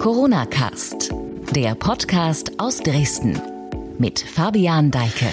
Corona 0.00 0.46
Cast, 0.46 1.10
der 1.54 1.74
Podcast 1.74 2.58
aus 2.58 2.78
Dresden 2.78 3.38
mit 3.98 4.18
Fabian 4.18 4.90
Deike. 4.90 5.28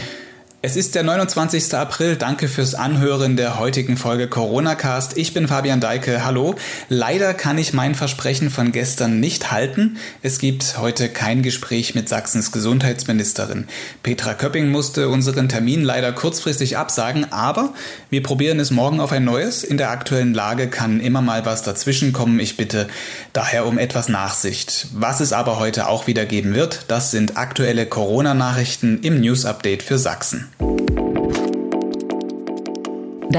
Es 0.68 0.76
ist 0.76 0.96
der 0.96 1.04
29. 1.04 1.74
April. 1.76 2.18
Danke 2.18 2.50
fürs 2.50 2.76
Anhören 2.76 3.38
der 3.38 3.58
heutigen 3.58 3.96
Folge 3.96 4.28
Corona 4.28 4.76
Cast. 4.76 5.16
Ich 5.16 5.34
bin 5.34 5.48
Fabian 5.48 5.80
Deike. 5.80 6.26
Hallo. 6.26 6.56
Leider 6.90 7.34
kann 7.34 7.58
ich 7.58 7.72
mein 7.72 7.96
Versprechen 7.96 8.50
von 8.50 8.74
gestern 8.74 9.22
nicht 9.22 9.50
halten. 9.50 9.96
Es 10.24 10.40
gibt 10.40 10.78
heute 10.78 11.08
kein 11.08 11.42
Gespräch 11.42 11.96
mit 11.96 12.10
Sachsens 12.10 12.52
Gesundheitsministerin. 12.52 13.70
Petra 14.04 14.34
Köpping 14.34 14.68
musste 14.68 15.08
unseren 15.08 15.48
Termin 15.48 15.84
leider 15.86 16.12
kurzfristig 16.12 16.76
absagen, 16.76 17.32
aber 17.32 17.74
wir 18.10 18.22
probieren 18.22 18.60
es 18.60 18.70
morgen 18.70 19.00
auf 19.00 19.14
ein 19.14 19.24
neues. 19.24 19.64
In 19.64 19.78
der 19.78 19.92
aktuellen 19.92 20.34
Lage 20.34 20.68
kann 20.68 21.00
immer 21.00 21.22
mal 21.22 21.46
was 21.46 21.64
dazwischenkommen. 21.64 22.42
Ich 22.42 22.58
bitte 22.58 22.90
daher 23.32 23.68
um 23.68 23.78
etwas 23.78 24.10
Nachsicht. 24.10 24.88
Was 24.92 25.22
es 25.22 25.32
aber 25.32 25.60
heute 25.60 25.88
auch 25.88 26.08
wieder 26.08 26.26
geben 26.26 26.56
wird, 26.56 26.84
das 26.90 27.12
sind 27.12 27.38
aktuelle 27.38 27.86
Corona-Nachrichten 27.86 29.00
im 29.02 29.22
News 29.22 29.46
Update 29.46 29.82
für 29.82 29.98
Sachsen. 29.98 30.50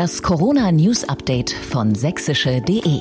Das 0.00 0.22
Corona 0.22 0.70
News 0.70 1.02
Update 1.08 1.50
von 1.50 1.96
sächsische.de 1.96 3.00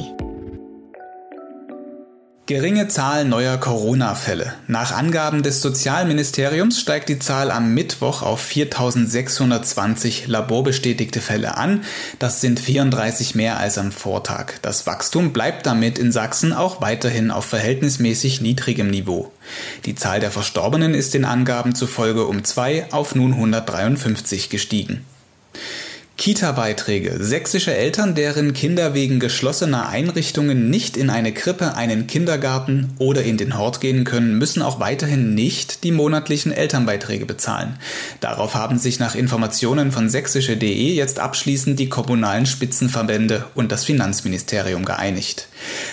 Geringe 2.48 2.88
Zahl 2.88 3.24
neuer 3.24 3.58
Corona-Fälle. 3.58 4.56
Nach 4.66 4.92
Angaben 4.94 5.44
des 5.44 5.62
Sozialministeriums 5.62 6.80
steigt 6.80 7.10
die 7.10 7.20
Zahl 7.20 7.52
am 7.52 7.76
Mittwoch 7.76 8.24
auf 8.24 8.42
4620 8.42 10.26
laborbestätigte 10.26 11.22
Fälle 11.22 11.56
an. 11.56 11.84
Das 12.18 12.42
sind 12.42 12.60
34 12.60 13.36
mehr 13.36 13.60
als 13.60 13.78
am 13.78 13.92
Vortag. 13.92 14.54
Das 14.64 14.88
Wachstum 14.88 15.34
bleibt 15.34 15.68
damit 15.68 16.00
in 16.00 16.12
Sachsen 16.12 16.52
auch 16.52 16.82
weiterhin 16.82 17.30
auf 17.30 17.46
verhältnismäßig 17.46 18.42
niedrigem 18.42 18.90
Niveau. 18.90 19.32
Die 19.86 19.94
Zahl 19.94 20.20
der 20.20 20.32
Verstorbenen 20.32 20.96
ist 20.96 21.14
den 21.14 21.26
Angaben 21.26 21.76
zufolge 21.76 22.26
um 22.26 22.44
zwei 22.44 22.88
auf 22.92 23.14
nun 23.14 23.34
153 23.34 24.50
gestiegen. 24.50 25.06
Kita-Beiträge. 26.18 27.24
Sächsische 27.24 27.76
Eltern, 27.76 28.16
deren 28.16 28.54
Kinder 28.54 28.96
wegen 28.96 29.20
geschlossener 29.20 29.88
Einrichtungen 29.88 30.72
nicht 30.72 30.98
in 30.98 31.12
eine 31.12 31.32
Krippe, 31.32 31.76
einen 31.76 32.08
Kindergarten 32.08 32.90
oder 32.98 33.22
in 33.22 33.38
den 33.38 33.56
Hort 33.56 33.82
gehen 33.82 34.04
können, 34.04 34.36
müssen 34.40 34.64
auch 34.64 34.80
weiterhin 34.80 35.36
nicht 35.36 35.84
die 35.84 35.92
monatlichen 35.92 36.52
Elternbeiträge 36.52 37.28
bezahlen. 37.28 37.78
Darauf 38.20 38.56
haben 38.56 38.80
sich 38.80 39.00
nach 39.00 39.14
Informationen 39.14 39.92
von 39.92 40.10
sächsische.de 40.10 40.92
jetzt 40.92 41.20
abschließend 41.20 41.80
die 41.80 41.88
kommunalen 41.88 42.48
Spitzenverbände 42.48 43.46
und 43.54 43.72
das 43.72 43.86
Finanzministerium 43.86 44.86
geeinigt. 44.86 45.48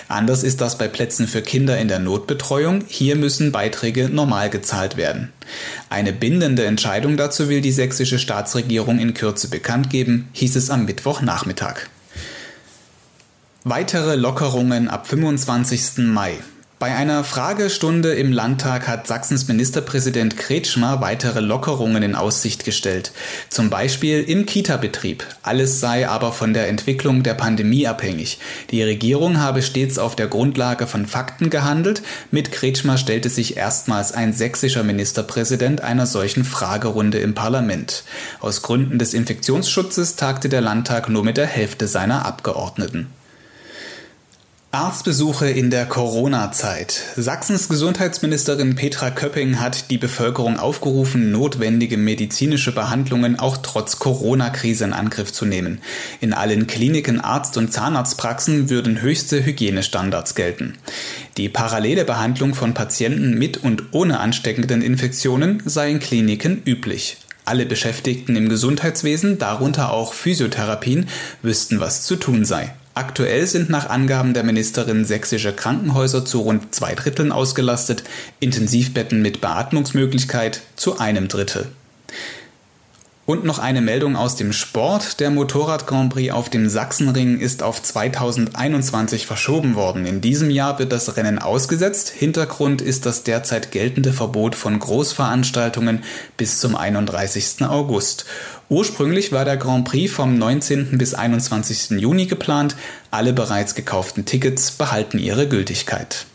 Anders 0.09 0.43
ist 0.43 0.63
das 0.63 0.79
bei 0.79 0.89
Plätzen 0.89 1.29
für 1.29 1.43
Kinder 1.43 1.77
in 1.77 1.89
der 1.89 1.99
Notbetreuung. 1.99 2.83
Hier 2.89 3.17
müssen 3.17 3.53
Beiträge 3.53 4.09
normal 4.09 4.49
gezahlt 4.49 4.97
werden. 4.97 5.35
Eine 5.91 6.13
bindende 6.13 6.65
Entscheidung 6.67 7.17
dazu 7.17 7.49
will 7.49 7.61
die 7.61 7.73
sächsische 7.73 8.19
Staatsregierung 8.19 8.99
in 8.99 9.15
Kürze 9.15 9.49
bekannt 9.49 9.91
geben, 9.91 10.29
hieß 10.33 10.57
es 10.57 10.71
am 10.71 10.85
Mittwochnachmittag. 10.85 11.89
Weitere 13.65 14.17
Lockerungen 14.17 14.89
ab 14.89 15.07
25. 15.07 15.99
Mai. 15.99 16.39
Bei 16.85 16.95
einer 16.95 17.25
Fragestunde 17.25 18.13
im 18.13 18.31
Landtag 18.31 18.87
hat 18.87 19.07
Sachsens 19.07 19.49
Ministerpräsident 19.49 20.37
Kretschmer 20.37 21.01
weitere 21.01 21.41
Lockerungen 21.41 22.03
in 22.03 22.15
Aussicht 22.15 22.67
gestellt. 22.67 23.13
Zum 23.49 23.71
Beispiel 23.71 24.23
im 24.23 24.45
Kita-Betrieb. 24.45 25.25
Alles 25.43 25.81
sei 25.81 26.07
aber 26.07 26.31
von 26.31 26.53
der 26.53 26.69
Entwicklung 26.69 27.23
der 27.23 27.33
Pandemie 27.33 27.87
abhängig. 27.87 28.39
Die 28.71 28.83
Regierung 28.83 29.41
habe 29.41 29.63
stets 29.63 29.99
auf 29.99 30.15
der 30.15 30.27
Grundlage 30.27 30.87
von 30.87 31.07
Fakten 31.07 31.49
gehandelt. 31.49 32.03
Mit 32.31 32.53
Kretschmer 32.53 32.99
stellte 32.99 33.31
sich 33.31 33.57
erstmals 33.57 34.13
ein 34.13 34.35
sächsischer 34.35 34.83
Ministerpräsident 34.83 35.81
einer 35.81 36.05
solchen 36.05 36.45
Fragerunde 36.45 37.17
im 37.17 37.35
Parlament. 37.35 38.05
Aus 38.41 38.61
Gründen 38.61 38.99
des 38.99 39.15
Infektionsschutzes 39.15 40.17
tagte 40.17 40.51
der 40.51 40.61
Landtag 40.61 41.09
nur 41.09 41.25
mit 41.25 41.39
der 41.39 41.47
Hälfte 41.47 41.89
seiner 41.89 42.27
Abgeordneten. 42.27 43.09
Arztbesuche 44.75 45.49
in 45.49 45.71
der 45.71 45.87
Corona-Zeit. 45.87 47.01
Sachsens 47.17 47.69
Gesundheitsministerin 47.69 48.75
Petra 48.75 49.11
Köpping 49.11 49.61
hat 49.61 49.89
die 49.91 49.99
Bevölkerung 49.99 50.59
aufgerufen, 50.59 51.31
notwendige 51.31 51.97
medizinische 51.97 52.73
Behandlungen 52.73 53.39
auch 53.39 53.57
trotz 53.59 54.01
Corona-Krise 54.01 54.85
in 54.85 54.93
Angriff 54.93 55.33
zu 55.33 55.45
nehmen. 55.45 55.81
In 56.21 56.33
allen 56.33 56.67
Kliniken, 56.67 57.21
Arzt- 57.21 57.57
und 57.57 57.73
Zahnarztpraxen 57.73 58.69
würden 58.69 59.01
höchste 59.01 59.47
Hygienestandards 59.47 60.35
gelten. 60.35 60.77
Die 61.37 61.49
parallele 61.49 62.05
Behandlung 62.05 62.55
von 62.55 62.75
Patienten 62.75 63.39
mit 63.39 63.59
und 63.59 63.85
ohne 63.93 64.19
ansteckenden 64.19 64.83
Infektionen 64.83 65.63
sei 65.65 65.91
in 65.91 66.01
Kliniken 66.01 66.63
üblich. 66.67 67.19
Alle 67.45 67.65
Beschäftigten 67.65 68.35
im 68.35 68.49
Gesundheitswesen, 68.49 69.39
darunter 69.39 69.93
auch 69.93 70.15
Physiotherapien, 70.15 71.07
wüssten, 71.43 71.79
was 71.79 72.03
zu 72.03 72.17
tun 72.17 72.45
sei. 72.45 72.75
Aktuell 72.97 73.45
sind 73.47 73.71
nach 73.71 73.91
Angaben 73.91 74.35
der 74.35 74.45
Ministerin 74.45 75.05
sächsische 75.05 75.53
Krankenhäuser 75.53 76.25
zu 76.25 76.41
rund 76.41 76.73
zwei 76.73 76.95
Dritteln 76.95 77.33
ausgelastet, 77.33 78.05
Intensivbetten 78.39 79.21
mit 79.21 79.41
Beatmungsmöglichkeit 79.41 80.63
zu 80.77 80.99
einem 80.99 81.27
Drittel. 81.27 81.67
Und 83.27 83.43
noch 83.45 83.59
eine 83.59 83.81
Meldung 83.81 84.17
aus 84.17 84.37
dem 84.37 84.53
Sport. 84.53 85.19
Der 85.19 85.31
Motorrad 85.31 85.87
Grand 85.87 86.13
Prix 86.13 86.31
auf 86.31 86.51
dem 86.51 86.69
Sachsenring 86.69 87.39
ist 87.39 87.63
auf 87.63 87.83
2021 87.83 89.25
verschoben 89.27 89.77
worden. 89.77 90.05
In 90.05 90.21
diesem 90.21 90.51
Jahr 90.51 90.79
wird 90.79 90.93
das 90.93 91.17
Rennen 91.17 91.39
ausgesetzt. 91.39 92.11
Hintergrund 92.11 92.83
ist 92.83 93.07
das 93.07 93.23
derzeit 93.23 93.71
geltende 93.71 94.13
Verbot 94.13 94.55
von 94.55 94.79
Großveranstaltungen 94.79 96.03
bis 96.37 96.61
zum 96.61 96.77
31. 96.77 97.63
August. 97.63 98.27
Ursprünglich 98.69 99.33
war 99.33 99.47
der 99.47 99.57
Grand 99.57 99.89
Prix 99.89 100.13
vom 100.13 100.37
19. 100.37 100.99
bis 100.99 101.15
21. 101.15 101.99
Juni 101.99 102.27
geplant. 102.27 102.77
Alle 103.11 103.33
bereits 103.33 103.75
gekauften 103.75 104.27
Tickets 104.27 104.71
behalten 104.73 105.19
ihre 105.19 105.49
Gültigkeit. 105.49 106.27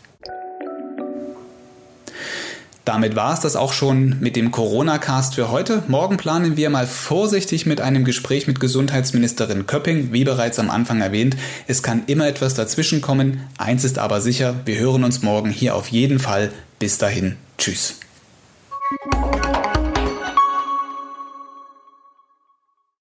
Damit 2.84 3.14
war 3.14 3.34
es 3.34 3.40
das 3.40 3.56
auch 3.56 3.72
schon 3.72 4.18
mit 4.20 4.36
dem 4.36 4.50
Corona-Cast 4.50 5.34
für 5.34 5.50
heute. 5.50 5.82
Morgen 5.88 6.16
planen 6.16 6.56
wir 6.56 6.70
mal 6.70 6.86
vorsichtig 6.86 7.66
mit 7.66 7.80
einem 7.80 8.04
Gespräch 8.04 8.46
mit 8.46 8.58
Gesundheitsministerin 8.58 9.66
Köpping. 9.66 10.12
Wie 10.12 10.24
bereits 10.24 10.58
am 10.58 10.70
Anfang 10.70 11.00
erwähnt, 11.00 11.36
es 11.66 11.82
kann 11.82 12.02
immer 12.06 12.26
etwas 12.26 12.54
dazwischenkommen. 12.54 13.40
Eins 13.58 13.84
ist 13.84 13.98
aber 13.98 14.20
sicher, 14.20 14.54
wir 14.64 14.78
hören 14.78 15.04
uns 15.04 15.22
morgen 15.22 15.50
hier 15.50 15.76
auf 15.76 15.88
jeden 15.88 16.18
Fall. 16.18 16.50
Bis 16.78 16.96
dahin, 16.96 17.36
tschüss. 17.58 17.96